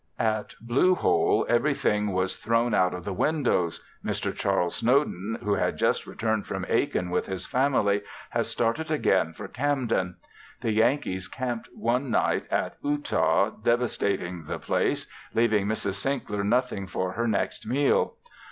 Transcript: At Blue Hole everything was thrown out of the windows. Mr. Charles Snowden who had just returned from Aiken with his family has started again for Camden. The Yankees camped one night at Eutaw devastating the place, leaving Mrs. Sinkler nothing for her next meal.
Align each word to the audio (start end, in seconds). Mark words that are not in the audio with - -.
At 0.17 0.55
Blue 0.59 0.95
Hole 0.95 1.45
everything 1.47 2.11
was 2.11 2.35
thrown 2.35 2.73
out 2.73 2.95
of 2.95 3.05
the 3.05 3.13
windows. 3.13 3.81
Mr. 4.03 4.33
Charles 4.33 4.77
Snowden 4.77 5.37
who 5.43 5.53
had 5.53 5.77
just 5.77 6.07
returned 6.07 6.47
from 6.47 6.65
Aiken 6.69 7.11
with 7.11 7.27
his 7.27 7.45
family 7.45 8.01
has 8.31 8.49
started 8.49 8.89
again 8.89 9.31
for 9.31 9.47
Camden. 9.47 10.15
The 10.61 10.71
Yankees 10.71 11.27
camped 11.27 11.69
one 11.71 12.09
night 12.09 12.47
at 12.49 12.77
Eutaw 12.81 13.51
devastating 13.63 14.45
the 14.45 14.57
place, 14.57 15.05
leaving 15.35 15.67
Mrs. 15.67 16.01
Sinkler 16.03 16.43
nothing 16.43 16.87
for 16.87 17.11
her 17.11 17.27
next 17.27 17.67
meal. 17.67 18.15